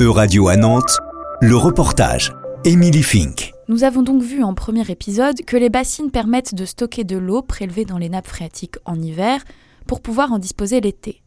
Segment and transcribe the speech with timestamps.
[0.00, 1.00] E-Radio à Nantes,
[1.40, 2.32] le reportage.
[2.62, 3.52] Émilie Fink.
[3.66, 7.42] Nous avons donc vu en premier épisode que les bassines permettent de stocker de l'eau
[7.42, 9.42] prélevée dans les nappes phréatiques en hiver
[9.88, 11.20] pour pouvoir en disposer l'été.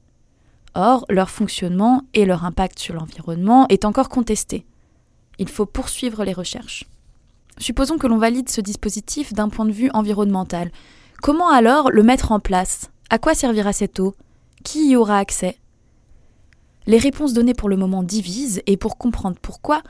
[0.73, 4.65] Or, leur fonctionnement et leur impact sur l'environnement est encore contesté.
[5.37, 6.85] Il faut poursuivre les recherches.
[7.57, 10.71] Supposons que l'on valide ce dispositif d'un point de vue environnemental.
[11.21, 12.89] Comment alors le mettre en place?
[13.09, 14.15] À quoi servira cette eau?
[14.63, 15.57] Qui y aura accès?
[16.87, 19.81] Les réponses données pour le moment divisent et pour comprendre pourquoi,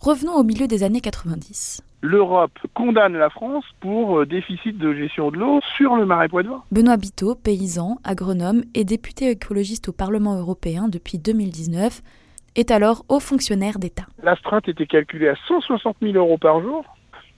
[0.00, 5.30] revenons au milieu des années 90 l'Europe condamne la France pour euh, déficit de gestion
[5.30, 6.62] de l'eau sur le marais poitevin.
[6.72, 12.00] Benoît Biteau, paysan, agronome et député écologiste au Parlement européen depuis 2019,
[12.56, 14.06] est alors haut fonctionnaire d'État.
[14.22, 16.84] La strate était calculée à 160 000 euros par jour.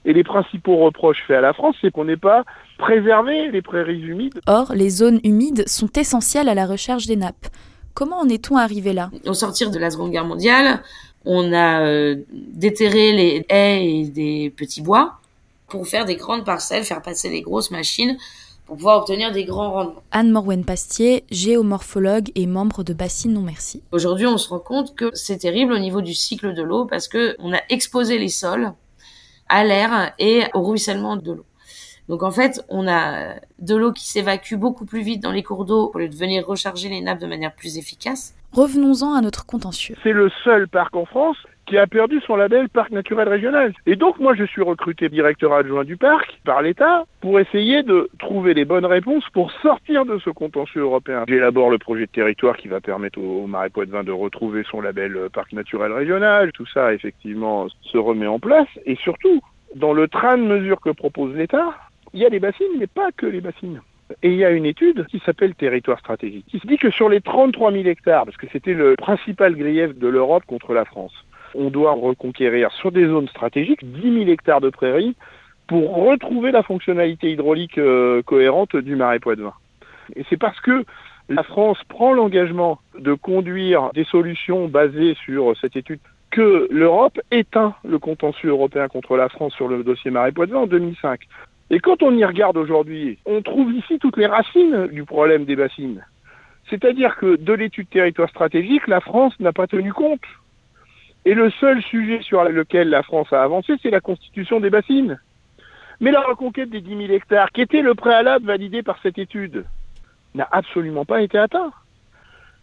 [0.05, 2.43] Et les principaux reproches faits à la France, c'est qu'on n'ait pas
[2.77, 4.41] préservé les prairies humides.
[4.47, 7.47] Or, les zones humides sont essentielles à la recherche des nappes.
[7.93, 9.11] Comment en est-on arrivé là?
[9.25, 10.81] Au sortir de la Seconde Guerre mondiale,
[11.25, 15.19] on a euh, déterré les haies et des petits bois
[15.67, 18.17] pour faire des grandes parcelles, faire passer des grosses machines
[18.65, 20.03] pour pouvoir obtenir des grands rendements.
[20.11, 23.81] Anne Morwen-Pastier, géomorphologue et membre de Bassine Non Merci.
[23.91, 27.07] Aujourd'hui, on se rend compte que c'est terrible au niveau du cycle de l'eau parce
[27.07, 28.71] que on a exposé les sols
[29.49, 31.45] à l'air et au ruissellement de l'eau.
[32.09, 35.65] Donc en fait, on a de l'eau qui s'évacue beaucoup plus vite dans les cours
[35.65, 38.35] d'eau pour de venir recharger les nappes de manière plus efficace.
[38.51, 39.95] Revenons-en à notre contentieux.
[40.03, 43.73] C'est le seul parc en France qui a perdu son label parc naturel régional.
[43.85, 48.09] Et donc moi je suis recruté directeur adjoint du parc par l'État pour essayer de
[48.19, 51.23] trouver les bonnes réponses pour sortir de ce contentieux européen.
[51.27, 55.15] J'élabore le projet de territoire qui va permettre au, Marais Poitevin de retrouver son label
[55.15, 56.51] euh, parc naturel régional.
[56.51, 59.41] Tout ça effectivement se remet en place et surtout
[59.75, 61.73] dans le train de mesures que propose l'État,
[62.13, 63.81] il y a les bassines, mais pas que les bassines.
[64.21, 67.09] Et il y a une étude qui s'appelle Territoire stratégique, qui se dit que sur
[67.09, 71.13] les 33 000 hectares, parce que c'était le principal grief de l'Europe contre la France,
[71.55, 75.15] on doit reconquérir sur des zones stratégiques 10 000 hectares de prairies
[75.67, 79.53] pour retrouver la fonctionnalité hydraulique euh, cohérente du marais poitevin.
[80.15, 80.83] Et c'est parce que
[81.29, 85.99] la France prend l'engagement de conduire des solutions basées sur cette étude
[86.31, 90.67] que l'Europe éteint le contentieux européen contre la France sur le dossier marais poitevin en
[90.67, 91.21] 2005.
[91.73, 95.55] Et quand on y regarde aujourd'hui, on trouve ici toutes les racines du problème des
[95.55, 96.05] bassines.
[96.69, 100.21] C'est-à-dire que de l'étude territoire stratégique, la France n'a pas tenu compte.
[101.25, 105.19] Et le seul sujet sur lequel la France a avancé, c'est la constitution des bassines.
[105.99, 109.65] Mais la reconquête des 10 000 hectares, qui était le préalable validé par cette étude,
[110.35, 111.71] n'a absolument pas été atteint.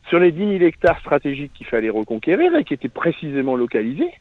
[0.08, 4.12] Sur les 10 000 hectares stratégiques qu'il fallait reconquérir et qui étaient précisément localisés,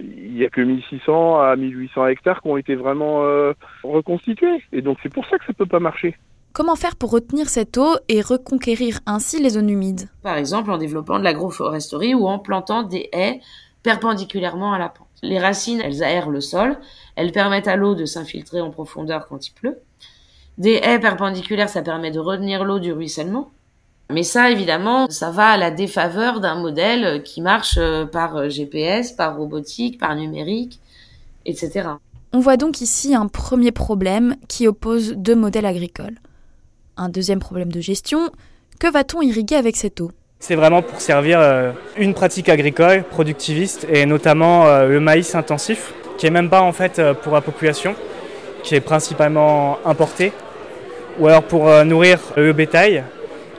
[0.00, 3.52] il n'y a que 1600 à 1800 hectares qui ont été vraiment euh,
[3.82, 4.62] reconstitués.
[4.72, 6.16] Et donc c'est pour ça que ça ne peut pas marcher.
[6.52, 10.08] Comment faire pour retenir cette eau et reconquérir ainsi les zones humides?
[10.22, 13.40] Par exemple en développant de l'agroforesterie ou en plantant des haies
[13.82, 15.06] perpendiculairement à la pente.
[15.22, 16.78] Les racines, elles aèrent le sol,
[17.14, 19.78] elles permettent à l'eau de s'infiltrer en profondeur quand il pleut.
[20.58, 23.50] Des haies perpendiculaires, ça permet de retenir l'eau du ruissellement.
[24.10, 28.48] Mais ça, évidemment, ça va à la défaveur d'un modèle qui marche euh, par euh,
[28.48, 30.80] GPS, par robotique, par numérique,
[31.44, 31.88] etc.
[32.32, 36.14] On voit donc ici un premier problème qui oppose deux modèles agricoles.
[36.96, 38.30] Un deuxième problème de gestion,
[38.78, 40.12] que va-t-on irriguer avec cette eau?
[40.38, 46.26] C'est vraiment pour servir euh, une pratique agricole productiviste et notamment le maïs intensif, qui
[46.26, 47.96] est même pas en fait pour la population,
[48.62, 50.32] qui est principalement importé,
[51.18, 53.02] ou alors pour nourrir le bétail,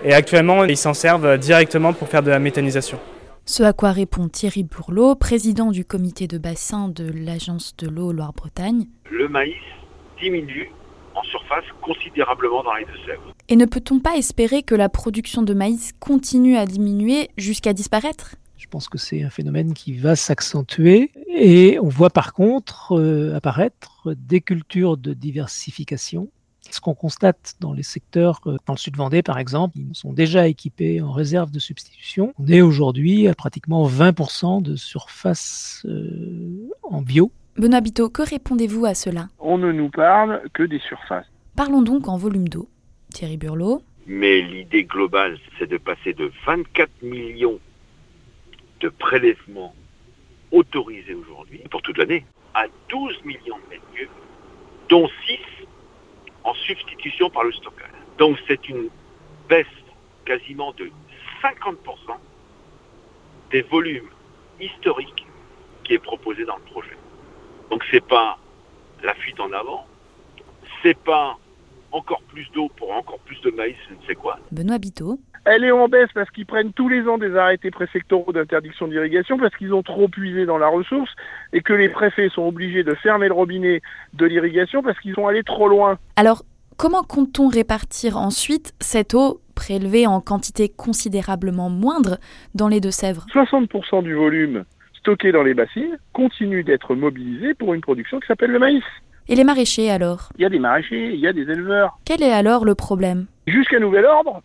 [0.07, 2.97] et actuellement, ils s'en servent directement pour faire de la méthanisation.
[3.45, 8.13] Ce à quoi répond Thierry Burlot, président du comité de bassin de l'Agence de l'eau
[8.13, 8.87] Loire-Bretagne.
[9.11, 9.55] Le maïs
[10.21, 10.71] diminue
[11.13, 13.33] en surface considérablement dans les Deux-Sèvres.
[13.49, 18.35] Et ne peut-on pas espérer que la production de maïs continue à diminuer jusqu'à disparaître?
[18.57, 23.35] Je pense que c'est un phénomène qui va s'accentuer et on voit par contre euh,
[23.35, 26.29] apparaître des cultures de diversification
[26.73, 30.13] ce qu'on constate dans les secteurs, euh, dans le sud Vendée par exemple, ils sont
[30.13, 32.33] déjà équipés en réserve de substitution.
[32.39, 37.31] On est aujourd'hui à pratiquement 20% de surface euh, en bio.
[37.57, 39.29] Benoît Biteau, que répondez-vous à cela?
[39.39, 41.25] On ne nous parle que des surfaces.
[41.55, 42.69] Parlons donc en volume d'eau.
[43.13, 43.81] Thierry Burlot.
[44.05, 47.59] Mais l'idée globale, c'est de passer de 24 millions
[48.79, 49.73] de prélèvements
[50.51, 54.09] autorisés aujourd'hui, pour toute l'année, à 12 millions de mètres cubes,
[54.89, 55.66] dont 6
[56.47, 57.91] en substitution par le stockage.
[58.17, 58.89] Donc c'est une
[59.49, 59.65] baisse
[60.25, 60.89] quasiment de
[61.43, 61.75] 50%
[63.51, 64.09] des volumes
[64.59, 65.27] historiques
[65.83, 66.97] qui est proposé dans le projet.
[67.69, 68.37] Donc c'est pas
[69.03, 69.85] la fuite en avant,
[70.81, 71.37] c'est pas
[71.91, 74.39] encore plus d'eau pour encore plus de maïs, je ne sais quoi.
[74.51, 75.19] Benoît Biteau.
[75.49, 79.37] Elle est en baisse parce qu'ils prennent tous les ans des arrêtés préfectoraux d'interdiction d'irrigation
[79.37, 81.09] parce qu'ils ont trop puisé dans la ressource
[81.53, 83.81] et que les préfets sont obligés de fermer le robinet
[84.13, 85.99] de l'irrigation parce qu'ils sont allés trop loin.
[86.17, 86.43] Alors,
[86.75, 92.17] comment compte-t-on répartir ensuite cette eau prélevée en quantité considérablement moindre
[92.53, 93.25] dans les Deux-Sèvres?
[93.33, 94.65] 60% du volume
[94.99, 98.83] stocké dans les bassines continue d'être mobilisé pour une production qui s'appelle le maïs.
[99.29, 100.27] Et les maraîchers alors?
[100.37, 101.97] Il y a des maraîchers, il y a des éleveurs.
[102.03, 103.27] Quel est alors le problème?
[103.45, 104.41] Jusqu'à nouvel ordre,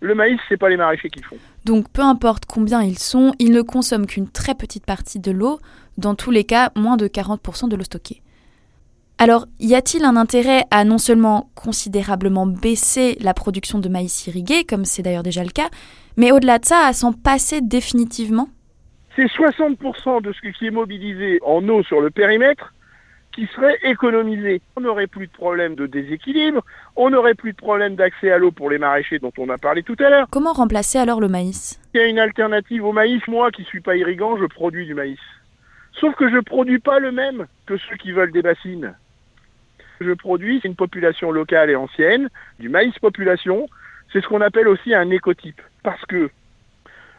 [0.00, 1.36] le maïs, c'est pas les maraîchers qui le font.
[1.64, 5.60] Donc peu importe combien ils sont, ils ne consomment qu'une très petite partie de l'eau,
[5.98, 8.22] dans tous les cas moins de 40% de l'eau stockée.
[9.18, 14.64] Alors, y a-t-il un intérêt à non seulement considérablement baisser la production de maïs irrigué,
[14.64, 15.68] comme c'est d'ailleurs déjà le cas,
[16.16, 18.48] mais au-delà de ça, à s'en passer définitivement?
[19.16, 22.72] C'est 60% de ce qui est mobilisé en eau sur le périmètre
[23.32, 24.60] qui serait économisé.
[24.76, 26.64] On n'aurait plus de problème de déséquilibre,
[26.96, 29.82] on n'aurait plus de problème d'accès à l'eau pour les maraîchers dont on a parlé
[29.82, 30.26] tout à l'heure.
[30.30, 31.80] Comment remplacer alors le maïs?
[31.94, 33.22] Il y a une alternative au maïs.
[33.28, 35.18] Moi qui suis pas irrigant, je produis du maïs.
[35.92, 38.94] Sauf que je produis pas le même que ceux qui veulent des bassines.
[40.00, 43.68] Je produis une population locale et ancienne, du maïs population.
[44.12, 45.60] C'est ce qu'on appelle aussi un écotype.
[45.82, 46.30] Parce que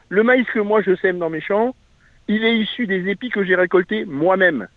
[0.09, 1.75] le maïs que moi je sème dans mes champs,
[2.27, 4.67] il est issu des épis que j'ai récoltés moi-même,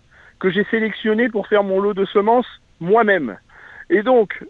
[0.45, 3.39] que j'ai sélectionnés pour faire mon lot de semences moi-même.
[3.89, 4.45] Et donc,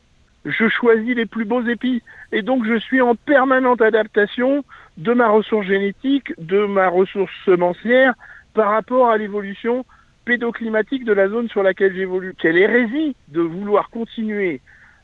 [0.45, 2.03] je choisis les plus beaux épis.
[2.33, 4.65] Et donc, je suis en permanente adaptation
[4.97, 8.15] de ma ressource génétique, de ma ressource semencière
[8.55, 9.85] par rapport à l'évolution
[10.25, 12.35] pédoclimatique de la zone sur laquelle j'évolue.
[12.41, 14.61] Quelle hérésie de vouloir continuer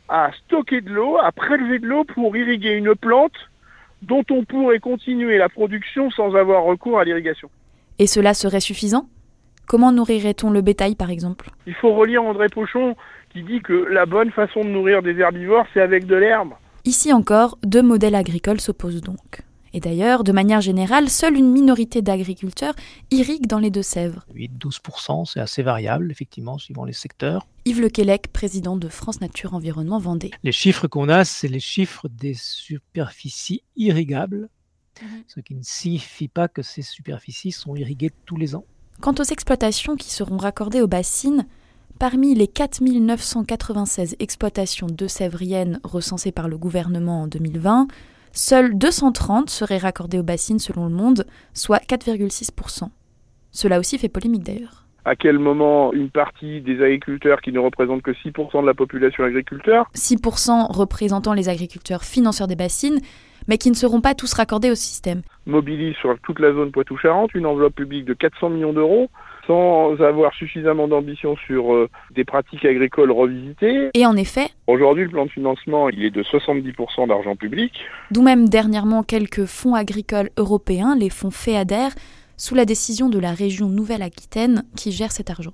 [0.09, 3.49] à stocker de l'eau, à prélever de l'eau pour irriguer une plante
[4.03, 7.49] dont on pourrait continuer la production sans avoir recours à l'irrigation.
[8.01, 9.07] Et cela serait suffisant?
[9.71, 11.53] Comment nourrirait-on le bétail par exemple?
[11.65, 12.97] Il faut relire André Pochon
[13.33, 16.55] qui dit que la bonne façon de nourrir des herbivores, c'est avec de l'herbe.
[16.85, 19.43] Ici encore, deux modèles agricoles s'opposent donc.
[19.73, 22.75] Et d'ailleurs, de manière générale, seule une minorité d'agriculteurs
[23.13, 24.27] irriguent dans les Deux-Sèvres.
[24.35, 27.47] 8-12%, c'est assez variable, effectivement, suivant les secteurs.
[27.65, 30.33] Yves Lequelec, président de France Nature Environnement Vendée.
[30.43, 34.49] Les chiffres qu'on a, c'est les chiffres des superficies irrigables,
[35.29, 38.65] ce qui ne signifie pas que ces superficies sont irriguées tous les ans.
[39.01, 41.47] Quant aux exploitations qui seront raccordées aux bassines,
[41.99, 47.89] parmi les 4996 exploitations de Sèvriennes recensées par le gouvernement en 2020,
[48.33, 51.25] seules 230 seraient raccordées aux bassines selon le monde,
[51.55, 52.91] soit 4,6%.
[53.53, 54.85] Cela aussi fait polémique d'ailleurs.
[55.07, 59.25] À quel moment une partie des agriculteurs qui ne représentent que 6% de la population
[59.25, 59.91] agriculteur?
[59.95, 63.01] 6% représentant les agriculteurs financeurs des bassines,
[63.49, 65.23] mais qui ne seront pas tous raccordés au système.
[65.47, 69.09] mobilise sur toute la zone Poitou-Charentes une enveloppe publique de 400 millions d'euros
[69.47, 73.91] sans avoir suffisamment d'ambition sur euh, des pratiques agricoles revisitées.
[73.95, 77.73] Et en effet, Aujourd'hui, le plan de financement, il est de 70% d'argent public.
[78.13, 81.89] d'où même dernièrement quelques fonds agricoles européens, les fonds FEADER,
[82.37, 85.53] sous la décision de la région Nouvelle-Aquitaine qui gère cet argent.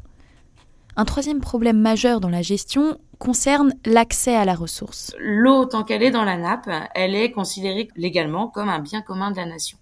[0.99, 5.15] Un troisième problème majeur dans la gestion concerne l'accès à la ressource.
[5.19, 9.31] L'eau, tant qu'elle est dans la nappe, elle est considérée légalement comme un bien commun
[9.31, 9.79] de la nation.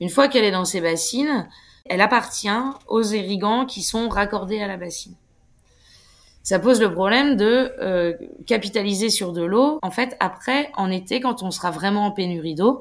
[0.00, 1.48] Une fois qu'elle est dans ces bassines,
[1.84, 2.48] elle appartient
[2.88, 5.14] aux irrigants qui sont raccordés à la bassine.
[6.42, 8.14] Ça pose le problème de euh,
[8.46, 9.78] capitaliser sur de l'eau.
[9.82, 12.80] En fait, après, en été, quand on sera vraiment en pénurie d'eau,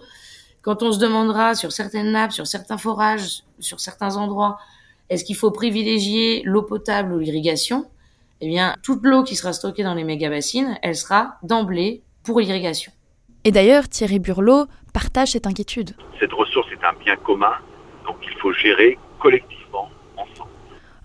[0.61, 4.57] quand on se demandera sur certaines nappes, sur certains forages, sur certains endroits,
[5.09, 7.85] est-ce qu'il faut privilégier l'eau potable ou l'irrigation
[8.41, 12.91] Eh bien, toute l'eau qui sera stockée dans les méga-bassines, elle sera d'emblée pour l'irrigation.
[13.43, 15.91] Et d'ailleurs, Thierry Burlot partage cette inquiétude.
[16.19, 17.53] Cette ressource est un bien commun,
[18.05, 20.49] donc il faut gérer collectivement, ensemble.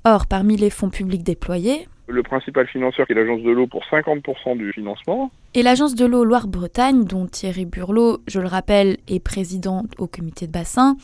[0.04, 3.82] Or, parmi les fonds publics déployés, Le principal financeur qui est l'agence de l'eau pour
[3.90, 5.30] 50% du financement.
[5.54, 10.46] et l'agence de l'eau Loire-Bretagne, dont Thierry Burlot, je le rappelle, est président au comité
[10.46, 10.96] de bassin,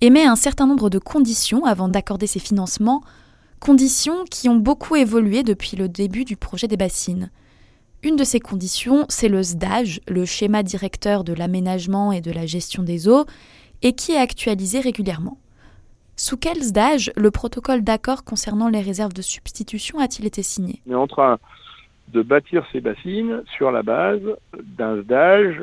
[0.00, 3.02] émet un certain nombre de conditions avant d'accorder ces financements,
[3.60, 7.30] conditions qui ont beaucoup évolué depuis le début du projet des bassines.
[8.02, 12.46] Une de ces conditions, c'est le SDAGE, le schéma directeur de l'aménagement et de la
[12.46, 13.26] gestion des eaux,
[13.82, 15.38] et qui est actualisé régulièrement.
[16.16, 20.80] Sous quel SDAGE le protocole d'accord concernant les réserves de substitution a-t-il été signé?
[20.88, 21.38] On est en train
[22.08, 24.20] de bâtir ces bassines sur la base
[24.62, 25.62] d'un SDAGE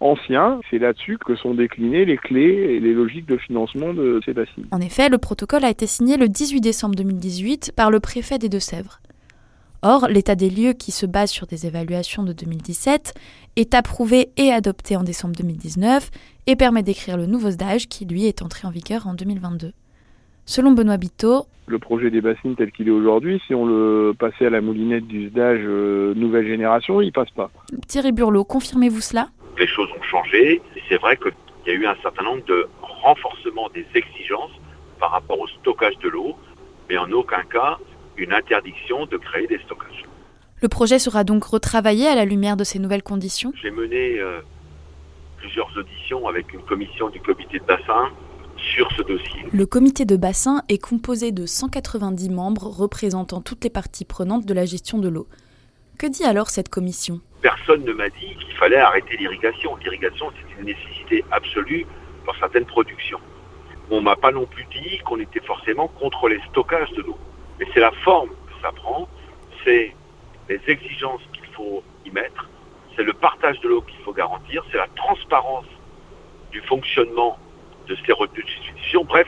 [0.00, 0.60] ancien.
[0.70, 4.66] C'est là-dessus que sont déclinées les clés et les logiques de financement de ces bassines.
[4.70, 8.48] En effet, le protocole a été signé le 18 décembre 2018 par le préfet des
[8.48, 9.00] Deux-Sèvres.
[9.82, 13.14] Or, l'état des lieux qui se base sur des évaluations de 2017
[13.54, 16.10] est approuvé et adopté en décembre 2019
[16.48, 19.72] et permet d'écrire le nouveau SDAGE qui, lui, est entré en vigueur en 2022.
[20.46, 24.46] Selon Benoît Biteau, Le projet des bassines tel qu'il est aujourd'hui, si on le passait
[24.46, 27.50] à la moulinette du SDAGE euh, nouvelle génération, il passe pas.
[27.86, 29.28] Thierry Burlot, confirmez-vous cela?
[29.58, 30.62] Les choses ont changé.
[30.76, 31.32] Et c'est vrai qu'il
[31.66, 34.52] y a eu un certain nombre de renforcements des exigences
[34.98, 36.36] par rapport au stockage de l'eau,
[36.88, 37.78] mais en aucun cas
[38.16, 40.04] une interdiction de créer des stockages.
[40.60, 43.52] Le projet sera donc retravaillé à la lumière de ces nouvelles conditions?
[43.62, 44.40] J'ai mené euh,
[45.36, 48.10] plusieurs auditions avec une commission du comité de bassin
[48.56, 49.44] sur ce dossier.
[49.52, 54.54] Le comité de bassin est composé de 190 membres représentant toutes les parties prenantes de
[54.54, 55.28] la gestion de l'eau.
[55.98, 57.20] Que dit alors cette commission?
[57.42, 59.74] Personne ne m'a dit qu'il fallait arrêter l'irrigation.
[59.78, 61.86] L'irrigation, c'est une nécessité absolue
[62.24, 63.18] dans certaines productions.
[63.90, 67.18] On m'a pas non plus dit qu'on était forcément contre les stockages de l'eau.
[67.58, 69.08] Mais c'est la forme que ça prend,
[69.64, 69.92] c'est
[70.48, 72.48] les exigences qu'il faut y mettre,
[72.94, 75.66] c'est le partage de l'eau qu'il faut garantir, c'est la transparence
[76.52, 77.38] du fonctionnement
[77.88, 79.02] de ces retenues de substitution.
[79.02, 79.26] Bref,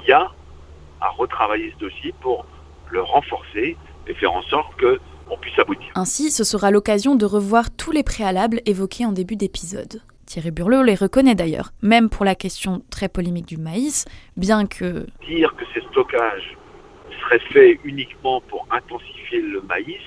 [0.00, 0.32] il y a
[1.02, 2.46] à retravailler ce dossier pour
[2.90, 4.74] le renforcer et faire en sorte
[5.28, 5.88] qu'on puisse aboutir.
[5.94, 10.02] Ainsi, ce sera l'occasion de revoir tous les préalables évoqués en début d'épisode.
[10.26, 14.06] Thierry Burlot les reconnaît d'ailleurs, même pour la question très polémique du maïs,
[14.36, 15.06] bien que...
[15.26, 16.56] Dire que ces stockages
[17.22, 20.02] seraient faits uniquement pour intensifier le maïs,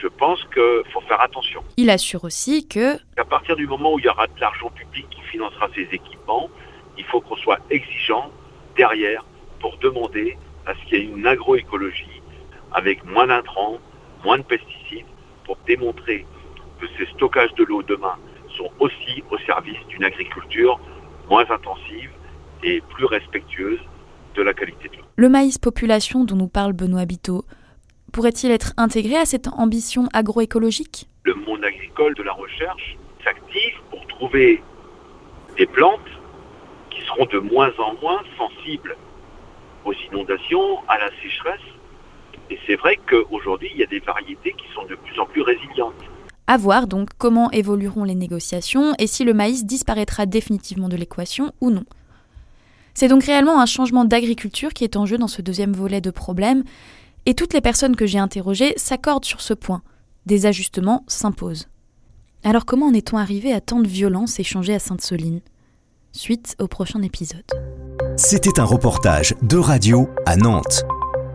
[0.00, 1.62] je pense qu'il faut faire attention.
[1.76, 2.96] Il assure aussi que...
[3.18, 6.48] À partir du moment où il y aura de l'argent public qui financera ces équipements,
[6.96, 8.30] il faut qu'on soit exigeant
[8.76, 9.24] derrière
[9.60, 12.22] pour demander à ce qu'il y ait une agroécologie
[12.72, 13.78] avec moins d'intrants,
[14.24, 15.06] moins de pesticides,
[15.44, 16.26] pour démontrer
[16.80, 18.16] que ces stockages de l'eau demain
[18.56, 20.80] sont aussi au service d'une agriculture
[21.28, 22.10] moins intensive
[22.62, 23.78] et plus respectueuse
[24.34, 25.04] de la qualité de l'eau.
[25.16, 27.44] Le maïs population dont nous parle Benoît Biteau
[28.12, 31.08] pourrait-il être intégré à cette ambition agroécologique?
[31.24, 34.62] Le monde agricole de la recherche s'active pour trouver
[35.56, 36.00] des plantes
[36.90, 38.96] qui seront de moins en moins sensibles
[39.84, 41.60] aux inondations, à la sécheresse.
[42.50, 45.42] Et c'est vrai qu'aujourd'hui, il y a des variétés qui sont de plus en plus
[45.42, 45.94] résilientes.
[46.46, 51.52] À voir donc comment évolueront les négociations et si le maïs disparaîtra définitivement de l'équation
[51.60, 51.84] ou non.
[52.92, 56.10] C'est donc réellement un changement d'agriculture qui est en jeu dans ce deuxième volet de
[56.10, 56.64] problème,
[57.24, 59.82] et toutes les personnes que j'ai interrogées s'accordent sur ce point.
[60.26, 61.68] Des ajustements s'imposent.
[62.42, 65.40] Alors comment en est-on arrivé à tant de violence échangée à Sainte-Soline?
[66.12, 67.44] Suite au prochain épisode.
[68.16, 70.82] C'était un reportage de radio à Nantes,